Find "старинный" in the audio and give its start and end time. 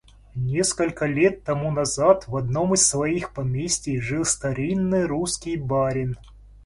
4.25-5.05